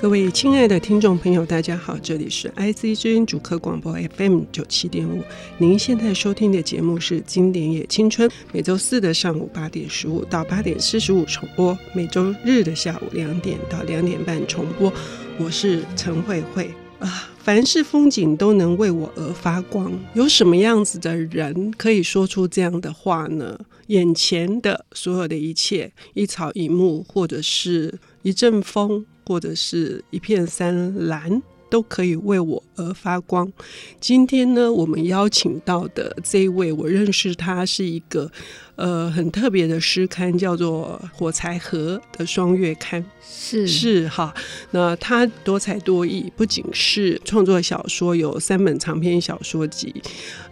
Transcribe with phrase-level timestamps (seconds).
[0.00, 5.24] 各位亲爱的听众朋友，大家好，这里是 IC 之音主客广播 FM 九七点五。
[5.58, 14.92] 您现在收听的节目是《经典也青春》，每周四的上午八点十五到八点四十五重播，每周日的下午两点到两点半重播。
[15.36, 19.92] 我是陈慧慧啊，凡是风景都能为我而发光。
[20.14, 23.58] 有什么样子的人可以说出这样的话呢？
[23.88, 29.04] 眼前的所有的一切，一草一木，或者是一阵风。
[29.28, 33.52] 或者是一片山蓝，都可以为我而发光。
[34.00, 38.30] 今天呢，我们邀请到的这一位，我认识他是一个
[38.76, 43.04] 呃很特别的诗刊，叫做《火柴盒》的双月刊。
[43.22, 44.34] 是是哈，
[44.70, 49.94] 那他多才多艺，不仅是创作小说，有三本长篇小说集。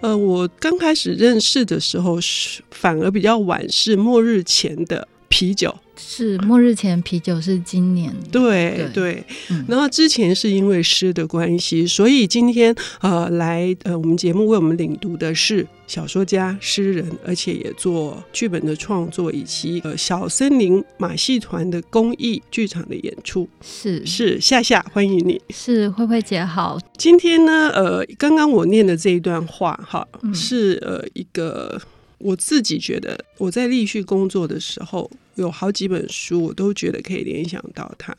[0.03, 5.75] 呃，我刚开始认识的时候是反而比较晚，是末日前的啤酒。
[5.99, 23.49] 是末日前啤酒是今年对对，对嗯、然后之前是因为诗的关系，所以今天呃来呃我们节目为我们领读的是小说家、诗人，而且也做剧本的创作，以及呃小森林马戏团的公益剧场的演出。
[23.63, 25.41] 是是夏夏，欢迎你。
[25.51, 26.79] 是慧慧姐好。
[26.97, 31.81] 今天呢呃刚刚我念的这一段话哈，嗯、是呃一个
[32.19, 35.11] 我自己觉得我在立序工作的时候。
[35.37, 38.17] 有好几本书，我都觉得可以联想到它。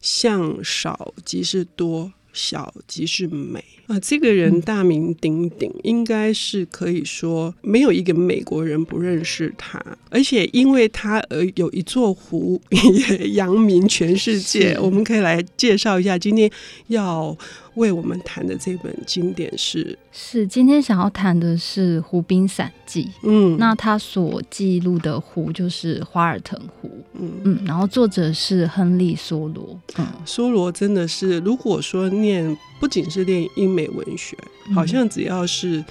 [0.00, 3.98] 像少即是多，小即是美啊！
[4.00, 9.82] 这个人大名鼎鼎，应该是可以说没有一个美国人不认识他。
[10.08, 14.76] 而且因为他而有一座湖 也扬名全世界。
[14.80, 16.50] 我们可以来介绍一下今天
[16.86, 17.36] 要
[17.74, 23.04] 为我们谈的这本经典是是今天想要谈的是《湖滨散记》。
[23.22, 26.90] 嗯，那他所记录的湖就是华尔腾湖。
[27.14, 29.78] 嗯嗯，然后作者是亨利·梭罗。
[29.98, 34.36] 嗯，梭罗真的是，如果说念不仅是念英美文学，
[34.74, 35.84] 好像只要是。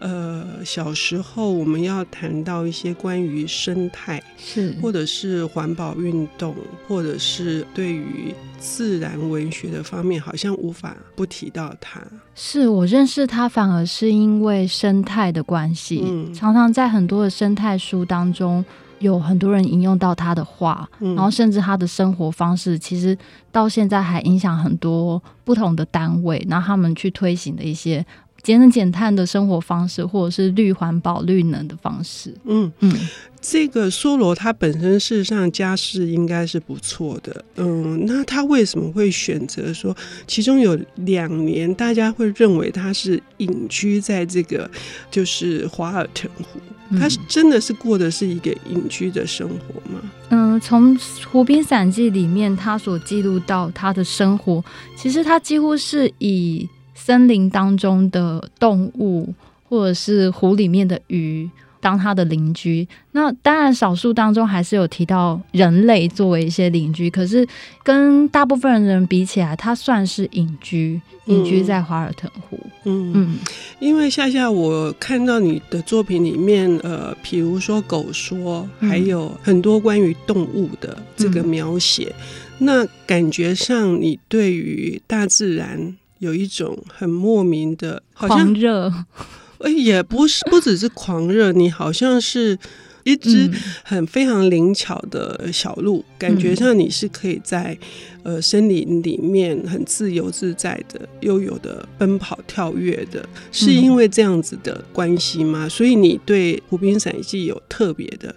[0.00, 6.54] 呃，小时候我们要谈到一些关于生态，是或者是环保运动，
[6.86, 12.02] 或者是对于自然文学的方面，好像无法不提到它。
[12.34, 18.62] 是我认识他，反而是因为生态的关系，嗯，常常在很多的生态书当中，
[18.98, 23.16] 有很多人引用到他的话，嗯，然后甚至他的生活方式，其实
[23.52, 28.04] 到现在还影响很多不同的单位，然后他们去推行的一些。
[28.44, 32.32] 节能减碳的生活方式，或者是绿环保、绿能的方式。
[32.44, 32.94] 嗯嗯，
[33.40, 37.42] 这个梭罗他本身事实上家世应该是不错的。
[37.56, 39.96] 嗯，那他为什么会选择说，
[40.26, 44.70] 其中有两年大家会认为他是隐居在这个
[45.10, 46.60] 就是华尔腾湖？
[46.98, 50.02] 他是真的是过的是一个隐居的生活吗？
[50.28, 50.94] 嗯，从
[51.26, 54.62] 《湖滨散记》里面他所记录到他的生活，
[54.94, 56.68] 其实他几乎是以。
[56.94, 59.34] 森林当中的动物，
[59.68, 61.50] 或者是湖里面的鱼，
[61.80, 62.86] 当他的邻居。
[63.12, 67.10] 那当然，少数当中还是有提到人类作为一些邻居。
[67.10, 67.46] 可是
[67.82, 72.58] 跟大部分人比起来，他算是隐居，隐居在华尔腾湖。
[72.84, 73.38] 嗯嗯，
[73.80, 82.14] 因为夏夏，我看到你的作品里面，呃，比如说狗说，还有很多关于动物的这个描写，
[82.58, 85.96] 嗯、那感觉上你对于大自然。
[86.24, 88.92] 有一种很莫名的好像狂热，
[89.60, 92.58] 哎，也不是，不只是狂热，你好像是
[93.04, 93.50] 一只
[93.82, 97.76] 很非常灵巧的小鹿，嗯、感觉上你是可以在
[98.22, 105.66] 呃森林里面很自由自在的、悠悠的奔跑跳跃的，是因为这样子的关系吗？
[105.66, 108.34] 嗯、所以你对《湖滨散记》有特别的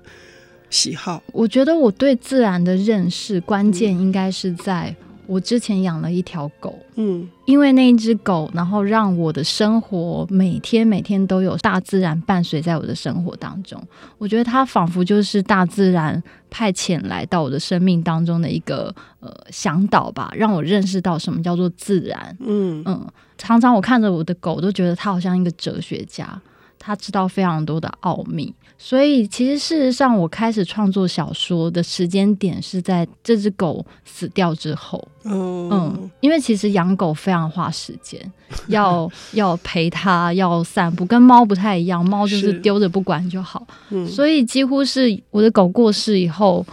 [0.70, 1.24] 喜好？
[1.32, 4.96] 我觉得我对自然的认识关键应该是在。
[5.28, 13.82] 我之前养了一条狗，嗯，因为那一只狗，然后让我的生活每天每天都有大自然伴随在我的生活当中。
[14.18, 22.38] 我觉得它仿佛就是大自然派遣来到我的生命当中的一个呃向导吧，让我认识到什么叫做自然。
[22.40, 23.06] 嗯嗯，
[23.38, 26.42] 常常我看着我的狗，都觉得它好像一个哲学家。
[26.80, 34.98] 他知道非常多的奥秘，所以其实事实上，我开始创作小说的时间点是在这只狗死掉之后。
[35.24, 38.20] 哦，嗯，因为其实养狗非常花时间，
[38.68, 43.66] 要 要陪它，要散步，跟猫不太一样，猫就是丢着不管就好。
[43.90, 46.66] 嗯，所以几乎是我的狗过世以后。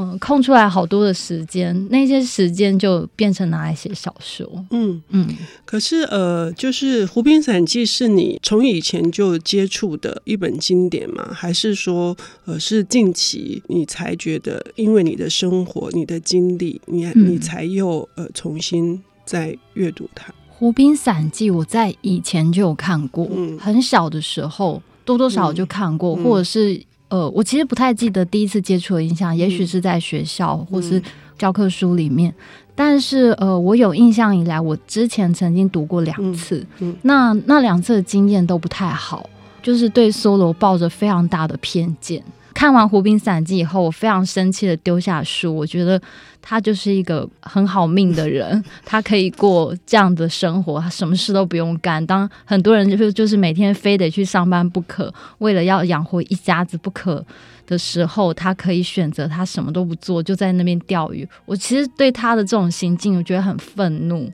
[0.00, 4.64] 嗯，空出来好多的时间，那些时间就变成拿来写小说。
[4.70, 5.28] 嗯嗯。
[5.66, 11.28] 可是呃，就是《湖滨散记》是你从以前就接触的一本经典吗？
[11.32, 12.16] 还是说
[12.46, 20.32] 呃是近期你才觉得，因为你的生活、你的经历，你你才又呃重新再阅读它？
[20.48, 26.82] 《湖滨散记》我在以前就有看过，嗯，很小的时候多多少少就看过，嗯、或者是。
[27.10, 31.02] 呃，我其实不太记得第一次接触的印象，也许是在学校或是
[31.36, 32.30] 教科书里面。
[32.30, 32.34] 嗯、
[32.74, 39.28] 但是，呃，我有印象以来，我之前曾经读过两次，嗯嗯、那那两次的经验都不太好，
[39.62, 42.22] 就是对梭罗抱着非常大的偏见。
[42.54, 45.54] 看完《湖滨散记》以后，我非常生气的丢下书。
[45.54, 46.00] 我觉得
[46.42, 52.04] 他就是一个很好命的人， 他可以过这样的生活，他什么事都不用干。
[52.04, 57.24] 当很多人就是就是每天非得去上班不可，为了要养活一家子不可
[57.66, 61.26] 的时候，他可以选择他什么都不做，就在那边钓鱼。
[61.46, 64.30] 我其实对他的这种行径，我觉得很愤怒。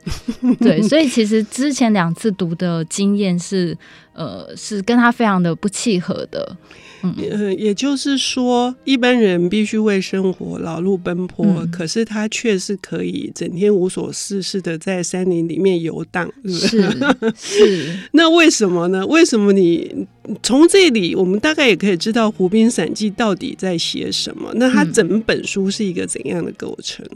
[0.60, 3.76] 对， 所以其实之前两次读的经验是，
[4.16, 6.56] 呃，是跟他非常的不契合的。
[7.02, 7.14] 嗯，
[7.58, 16.90] 也就是说，一般人必须为生活劳碌奔波，嗯、可是他却是可以整天无所事事的在山林里面游荡，是是，
[17.36, 19.06] 是 那为什么呢？
[19.06, 20.06] 为什么你
[20.42, 24.50] 从这里，我们大概也可以知道《湖滨散记》到底在写什么？
[24.54, 27.06] 那他整本书是一个怎样的构成？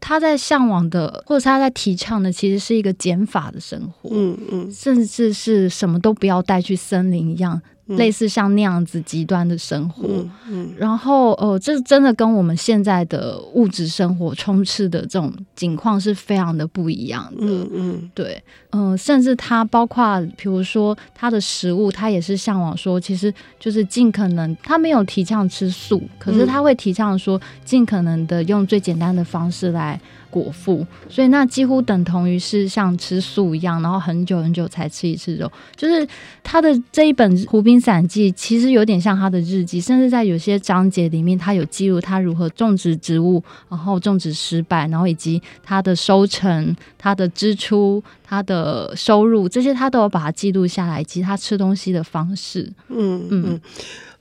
[0.00, 7.60] 他在向往的，或者他在提倡的，其实是一个减法的生活，嗯嗯，甚至是什么都不要带去森林一样。
[7.96, 17.40] 类似像那样子极端的生活，嗯嗯、然后呃，这真的跟我们现在的物质生活充斥的这种景况是非常的不一样的。
[17.40, 30.00] 嗯嗯，对，嗯、呃，甚至他包括比如说他的食物，他也是向往说，其实就是尽可能，他没有提倡吃素，可是他会提倡说，尽可能的用最简单的方式来。
[30.30, 35.50] 果腹，所以那几乎等同于是像吃素一样，然后很久很久才吃一次肉。
[35.76, 36.06] 就是
[36.42, 52.70] 他的这一本《湖滨散记》，其实有点像他的日记，甚至在有些章节里面，他有记录他如何种植植物，然后种植失败，然后以及他的收成、他的支出、他的收入，这些他都有把它记录下来，以及他吃东西的方式。
[52.88, 53.44] 嗯嗯。
[53.48, 53.60] 嗯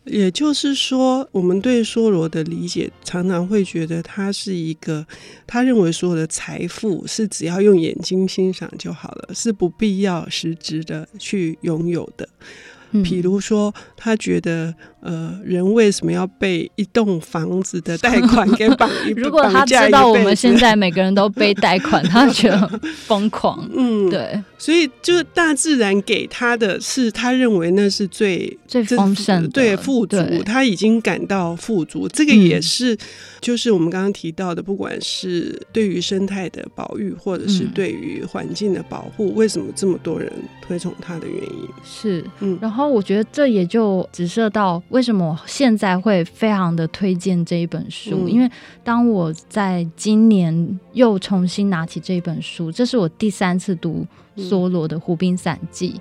[0.10, 5.06] 也就是说，我们对梭罗的理解常常会觉得他是一个，
[5.48, 12.28] 他认为所有的财富是只要用眼睛欣赏就好了，是不必要实质的去拥有的。
[13.04, 14.76] 比如说，他觉得。
[15.02, 18.90] 呃，人为什么要被一栋房子的贷 款给绑？
[19.16, 23.70] 如果他知道我们现在每个人都背贷款， 他觉得疯狂。
[23.74, 24.44] 嗯，对。
[24.58, 30.18] 所以，就是大自然给他的是，他认为那是最最丰盛的，对，富足。
[30.18, 32.98] 对他已经感到富足，这个也是，
[33.40, 40.30] 就是我们刚刚提到的，不管是对于生态的保育，或者是对于环境的保护，嗯、为什么这么多人
[40.62, 41.70] 推崇他的原因？
[41.86, 42.60] 是，嗯。
[42.62, 44.84] 然后，我觉得这也就直射到。
[44.90, 48.26] 为什么我现在会非常的推荐这一本书？
[48.26, 48.50] 嗯、因为
[48.84, 54.06] 当我在今年又重新拿起这一本书，这是我第三次读
[54.36, 55.94] 梭罗的《湖滨散记》。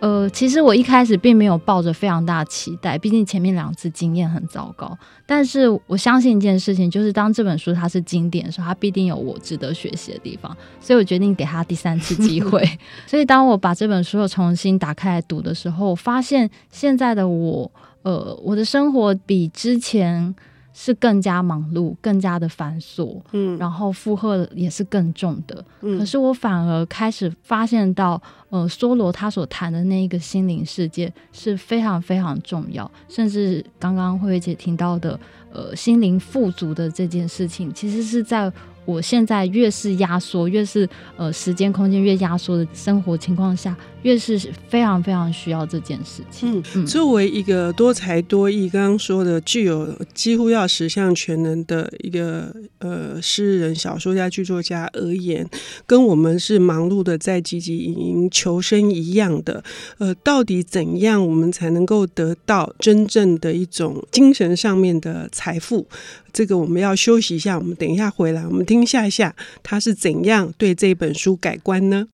[0.00, 4.98] 呃，其实我一开始并没有抱着非常大的期待，毕竟前面两次经验很糟糕。
[5.24, 10.56] 但是我相信一件事情，就是当这本书它是经典的时候，它必定有我值得学习的地方。
[10.80, 12.68] 所以我决定给他第三次机会。
[13.06, 17.70] 所以当我把这本书又重新打开来读的时候，我发现现在的我。
[18.02, 20.34] 呃，我的生活比之前
[20.72, 25.64] 是更加忙碌，更加的繁琐，嗯，然后负荷也是更重的。
[25.82, 35.18] 嗯，可是我反而开始发现到，呃，梭罗他所谈的那一个心灵世界是非常非常重要，甚至刚刚慧慧姐听到的，
[35.52, 38.52] 呃，心灵富足的这件事情，其实是在。
[38.84, 46.56] 我现在越是压缩，越是呃时间空间越压缩的生活情况下，越是非常非常需要这件事情。
[46.56, 55.48] 嗯，嗯，作为一个多才多艺，刚刚说的具有几乎要十项全能的一个呃诗人、小说家、剧作家而言，
[55.86, 59.62] 跟我们是忙碌的在汲汲营营求生一样的，
[59.98, 65.86] 呃，到底怎样我们才能够得到真正的一种精神上面的财富？
[66.32, 72.08] 这个我们要休息一下，我们等一下回来，我们听一下下他是怎样对这本书改观呢？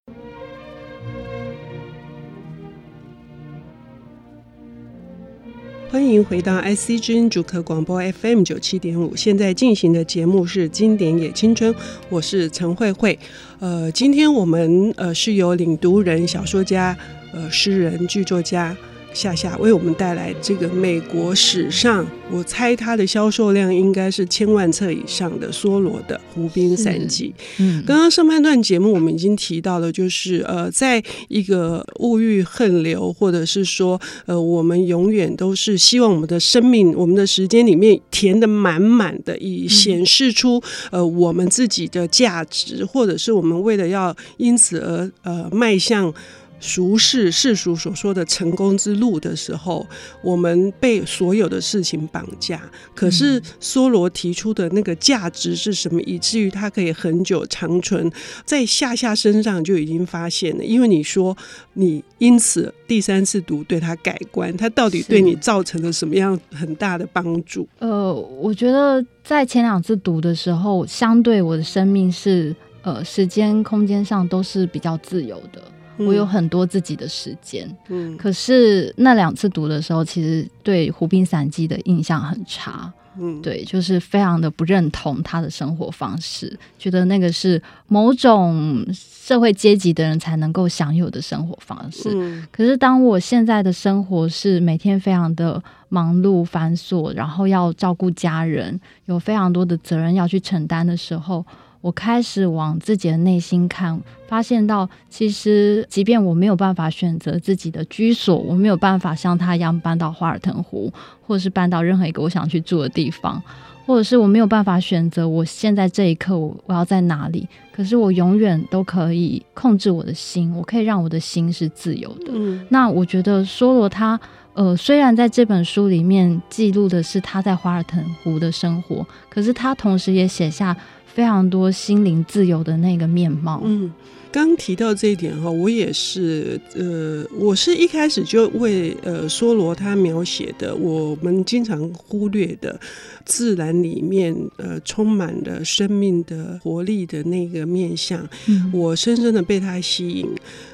[5.90, 11.72] 欢迎回到 IC 之音主客广播 FM 九七点五，现在进行的节目是《经典也青春》，
[12.10, 13.18] 我是陈慧慧。
[13.58, 16.94] 呃，今天我们呃是由领读人、小说家、
[17.32, 18.76] 呃诗人、剧作家。
[19.14, 27.34] 夏夏为我们带来这个美国史上，我猜它的销售量应该是千万册以上的梭罗的《湖滨散记》。
[27.58, 40.62] 嗯，刚刚上半段节目我们已经提到了，就是呃，在一个物欲横流，或者是说呃，我们永远都是希望我们的生命、我们的时间里面填的满满的，以显示出
[40.92, 46.14] 呃我们自己的价值，或者是我们为了要因此而呃迈向。
[46.60, 49.86] 俗世世俗所说的成功之路的时候，
[50.22, 52.60] 我们被所有的事情绑架。
[52.94, 56.00] 可是梭罗提出的那个价值是什么？
[56.02, 58.10] 以至于他可以很久长存，
[58.44, 60.64] 在夏夏身上就已经发现了。
[60.64, 61.36] 因为你说
[61.74, 67.68] 你因此第三次读对他改观，他到底对你造成了什么样很大的帮助？
[67.78, 75.62] 呃，我觉得在前两次读的时候，相对我的生命是呃时间空间上都是比较自由的。
[75.98, 92.10] 我有很多自己的时间，嗯，可是那两次读的时候，其实对《湖滨散记》的印象很差，嗯，对，就是非常的不认同他的生活方式，觉得那个是某种社会阶级的人才能够享有的生活方式。
[92.14, 101.44] 嗯，可是当我现在的生活是每天非常的忙碌繁琐，然后要照顾家人，有非常多的责任要去承担的时候。
[101.80, 110.92] 我开始往自己的内心看，发现到其实，即便我没有办法选择自己的居所，我没有办法像他一样搬到华尔腾湖，
[111.24, 113.40] 或者是搬到任何一个我想去住的地方，
[113.86, 117.48] 或者是我没有办法选择我现在这一刻我我要在哪里。
[117.72, 122.32] 可是我永远都可以控制我的心，我可以让我的心是自由的。
[122.34, 124.18] 嗯，那我觉得梭罗他，
[124.54, 130.76] 呃，虽然在这本书里面记录的是他在华尔腾湖的生活，可是他同时也写下。
[131.18, 133.60] 非常多心灵自由的那个面貌。
[133.64, 133.92] 嗯，
[134.30, 142.78] 刚提到这一点哈，我也是，呃，我是一开始就为呃梭罗他描写的我们经常忽略的
[143.24, 150.30] 自然里面呃充满了生命的活力的那个面相，嗯，我深深的被他吸引。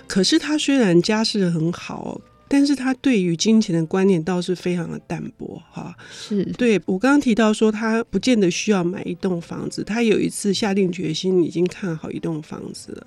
[0.06, 2.20] 可是他虽然家世很好。
[2.54, 6.44] 但是他对于金钱的观念倒是非常的淡薄，哈，是。
[6.56, 13.04] 对我刚刚提到说他不见得需要买一栋房子，他有一次下定决心已经看好一栋房子了，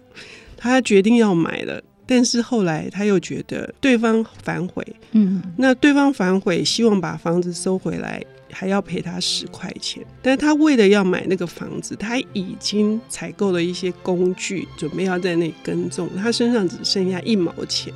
[0.58, 17.94] 他决定要买了，但是后来他又觉得对方反悔，嗯，那对方反悔，希望把房子收回来，还要赔他十块钱，但是他为了要买那个房子，他已经采购了一些工具，准备要在那里耕种，他身上只剩下一毛钱。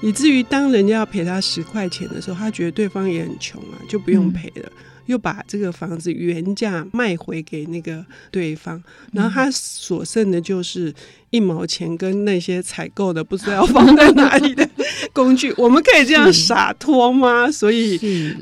[0.00, 4.72] 以至于当人家要赔他十块钱的时候，他觉得对方也很穷啊，就不用赔了，嗯，
[5.06, 10.94] 又把这个房子原价卖回给那个对方，然后他所剩的就是
[11.30, 14.68] 一毛钱跟那些采购的不知道要放在哪里的
[15.12, 15.52] 工具。
[15.56, 17.50] 我们可以这样洒脱吗？
[17.52, 17.98] 所以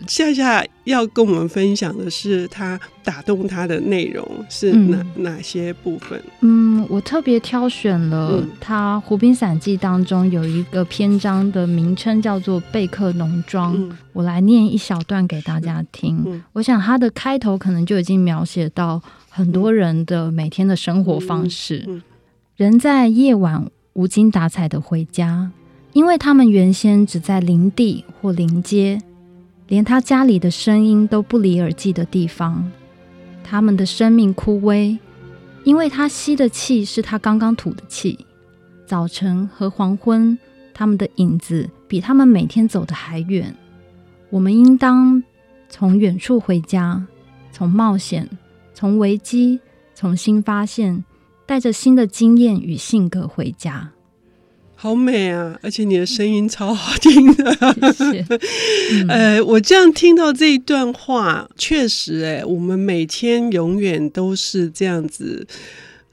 [0.06, 6.22] 夏夏要跟我们分享的是他打动他的内容是哪、嗯、哪些部分？
[6.40, 16.22] 嗯，我特别挑选了他《湖滨散记》当中有一个篇章的名称叫做“贝克农庄”，嗯，我来念一小段给大家听。
[16.26, 21.84] 嗯、我想他的开头可能就已经描写到很多人的每天的生活方式。
[22.56, 25.50] 人在夜晚无精打采的回家，
[25.92, 28.98] 因为他们原先只在林地或林街，
[29.68, 32.72] 连他家里的声音都不离耳际的地方。
[33.44, 34.98] 他们的生命枯萎，
[35.64, 38.24] 因为他吸的气是他刚刚吐的气。
[38.86, 40.38] 早晨和黄昏，
[40.72, 43.54] 他们的影子比他们每天走的还远。
[44.30, 45.22] 我们应当
[45.68, 47.06] 从远处回家，
[47.52, 48.26] 从冒险，
[48.72, 49.60] 从危机，
[49.94, 51.04] 从新发现。
[51.46, 53.92] 带着新的经验与性格回家，
[54.74, 55.58] 好美啊！
[55.62, 57.92] 而且你的声音超好听的。
[57.94, 58.26] 谢谢。
[58.92, 65.46] 嗯、 呃，我这样听到这一段话，确实，哎，我们每天永远都是这样子，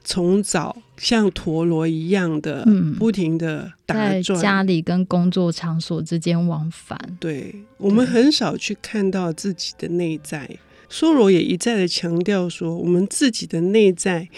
[0.04, 6.98] 从早像陀螺一样的，嗯，不停的打转，在家里跟工作场所之间往返。
[7.18, 10.48] 对，我们很少去看到自己的内在。
[10.88, 14.28] 梭罗也一再的强调说，我们自己的内在。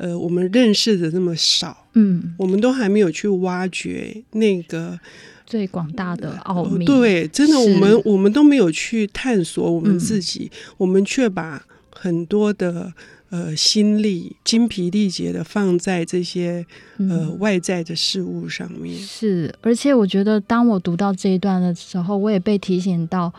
[0.00, 4.98] 呃，我们认识的那么少，嗯，我们都还没有去挖掘那个
[5.44, 6.86] 最广大的奥秘。
[6.86, 11.62] 对，真的，我们我们都没有去探索我们自己，嗯、我们却把
[11.94, 12.90] 很多的
[13.28, 16.64] 呃心力精疲力竭的放在这些
[16.96, 18.98] 呃外在的事物上面。
[18.98, 23.30] 是，而且我觉得，当我读到这一段的时候，我也被提醒到。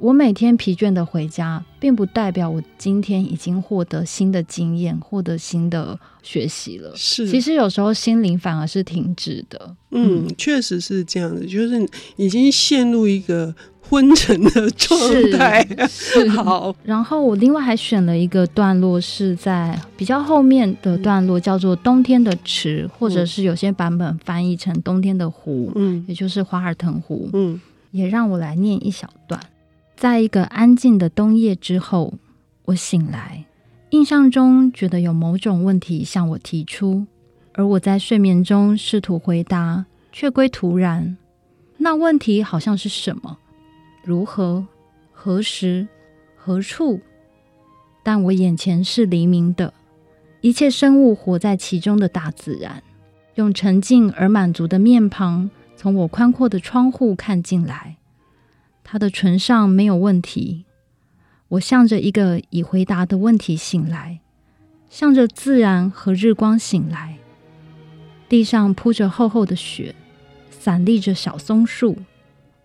[0.00, 6.90] 我每天疲倦的回家，并不代表我今天已经获得新的经验，获得新的学习了。
[6.96, 9.76] 是，其实有时候心灵反而是停止的。
[9.90, 14.98] 嗯，确实是这样子，就是已经陷入一个昏沉的状
[15.32, 15.66] 态。
[15.86, 16.74] 是， 好。
[16.82, 27.28] 然后我另外还选了一个段落，是在比较后面的段落，叫做《冬天的池》，或者是有些版本翻译成《冬天的湖》，嗯，也就是华尔腾湖。
[27.34, 29.38] 嗯，也让我来念一小段。
[30.00, 32.14] 在一个安静的冬夜之后，
[32.64, 33.44] 我醒来，
[33.90, 37.04] 印象中觉得有某种问题向我提出，
[37.52, 41.18] 而我在睡眠中试图回答，却归徒然。
[41.76, 43.36] 那问题好像是什么？
[44.02, 44.66] 如何？
[45.12, 45.86] 何时？
[46.34, 46.98] 何处？
[48.02, 49.74] 但我眼前是黎明的，
[50.40, 52.82] 一切生物活在其中的大自然，
[53.34, 57.98] 用沉静而满足的面庞，从我宽阔的窗户看进来。
[58.92, 60.64] 他的唇上没有问题，
[61.46, 64.18] 我向着一个已回答的问题醒来，
[64.88, 67.18] 向着自然和日光醒来。
[68.28, 69.94] 地上铺着厚厚的雪，
[70.50, 71.98] 散立着小松树。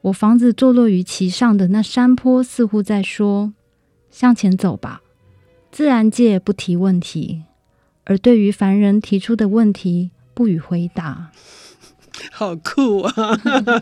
[0.01, 3.53] 我房子坐落于其上的那山坡似乎在说
[4.09, 5.03] ：“向前走吧。”
[5.71, 7.43] 自然界不提问题，
[8.05, 11.29] 而对于凡人提出的问题不予回答。
[12.31, 13.13] 好酷啊！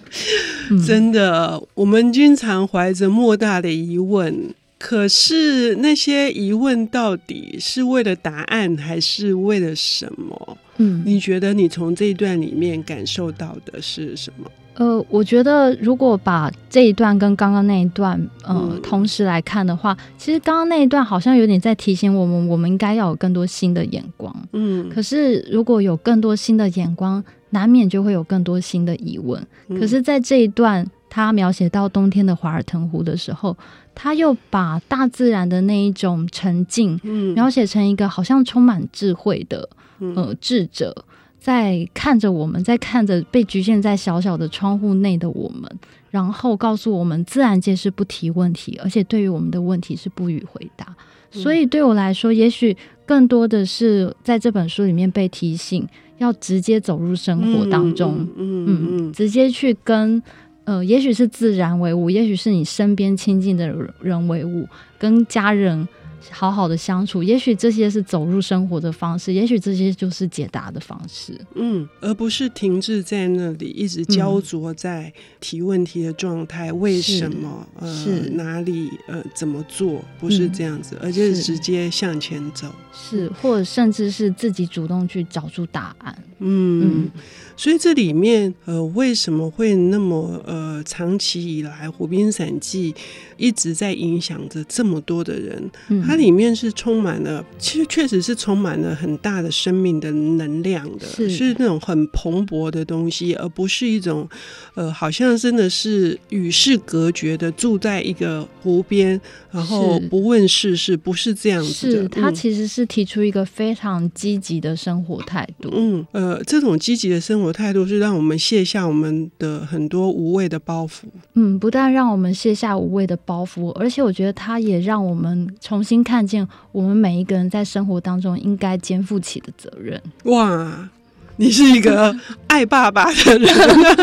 [0.85, 10.57] 真的，我们经常怀着莫大的疑问，可是那些疑问到底是为了答案，还是为了什么？
[10.77, 14.49] 嗯，你觉得你从这一段里面感受到的是什么？
[14.75, 24.35] 呃，我觉得如果把这一段跟刚刚那一段呃、嗯、同时来看的话，其实刚刚那一段好像有点在提醒我们，我们应该要有更多新的眼光。
[24.53, 27.23] 嗯，可是如果有更多新的眼光，
[27.53, 29.41] 难免就会有更多新的疑问。
[29.69, 33.55] 嗯、可是，在这一段他描写到冬天的华尔腾湖的时候，
[33.95, 39.69] 他又把大自然的那一种沉静，嗯，描写成一个好像充满智慧的
[40.15, 41.05] 呃智者。
[41.39, 45.69] 在看着我们，在看着被局限在小小的窗户内的我们，
[46.09, 50.95] 然后告诉我们，自然界是不提问题，而且对于我们的问题是不予回答。
[51.33, 55.85] 嗯、所以对我来说，也许更多的是在这本书里面被提醒，
[56.23, 60.21] 要直接走入生活当中，嗯嗯，嗯，嗯，直接去跟
[60.63, 63.67] 呃，也许是自然为伍，也许是你身边亲近的
[64.01, 65.87] 人为伍，跟家人。
[66.31, 71.39] 好好的相处，也许这些是走入生活的方式，也许这些就是解答的方式。
[71.55, 76.71] 嗯，而不是停滞在那里，一直焦灼在提问题的状态。
[76.71, 77.67] 嗯、为什么？
[77.81, 78.89] 是呃，哪里？
[79.07, 80.03] 呃，怎么做？
[80.19, 82.67] 不是这样子，嗯、而就是直接向前走。
[82.93, 86.23] 是，或者甚至是自己主动去找出答案。
[86.39, 87.05] 嗯。
[87.05, 87.11] 嗯
[87.55, 92.91] 所以这里面，呃，为什么会那么呃，长期以来《湖边散记》
[93.37, 95.69] 一直在影响着这么多的人？
[95.89, 104.29] 嗯、它里面是充满了，其实确实是充满了很大的生命的能量的，是，是那种很蓬勃的东西，而不是一种
[104.75, 112.03] 呃，好像真的是与世隔绝的住在一个湖边，然后不问世事，不是这样子的。
[112.03, 115.71] 是，他其实是提出一个非常积极的生活态度。
[115.73, 117.51] 嗯，呃，这种积极的生活。
[117.51, 121.05] 态度是让我们卸下我们的很多无谓的包袱。
[121.33, 130.01] 嗯，不但让我们卸下无谓的包袱，而且我觉得他也让我们重新看见我们每一个人在生活当中应该肩负起的责任。
[130.25, 130.89] 哇！
[131.37, 133.49] 你是一个 爱爸爸的人，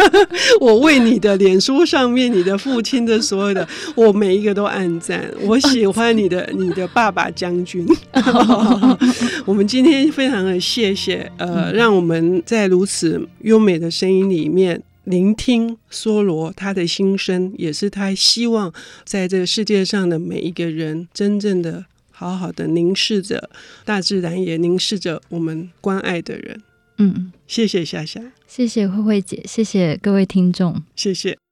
[0.60, 5.32] 我为你的脸书上面你的父亲的所有的，我每一个都暗赞。
[5.42, 7.86] 我喜欢你的 你的爸爸将军。
[9.46, 18.72] 我们今天非常的谢谢，呃，让我们在如此优美的声音里面聆听梭罗他的心声，也是他希望
[19.04, 23.50] 在这个世界上的每一个人真正的好好的凝视着
[23.84, 26.62] 大自然，也凝视着我们关爱的人。
[26.98, 31.49] 嗯，谢谢夏夏，谢谢慧慧姐，谢谢各位听众，谢谢。